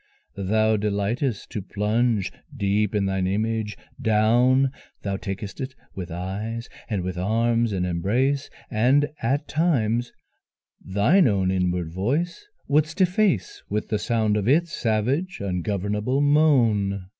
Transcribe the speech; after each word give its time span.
Thou 0.35 0.77
delight'st 0.77 1.47
to 1.51 1.61
plunge 1.61 2.31
deep 2.57 2.95
in 2.95 3.05
thine 3.05 3.27
image 3.27 3.77
down; 4.01 4.71
Thou 5.03 5.15
tak'st 5.17 5.61
it 5.61 5.75
with 5.93 6.09
eyes 6.09 6.67
and 6.89 7.03
with 7.03 7.19
arms 7.19 7.71
in 7.71 7.85
embrace, 7.85 8.49
And 8.71 9.09
at 9.21 9.47
times 9.47 10.11
thine 10.83 11.27
own 11.27 11.51
inward 11.51 11.91
voice 11.93 12.47
would'st 12.67 12.99
efface 12.99 13.61
With 13.69 13.89
the 13.89 13.99
sound 13.99 14.37
of 14.37 14.47
its 14.47 14.73
savage 14.73 15.37
ungovernable 15.39 16.19
moan. 16.19 17.05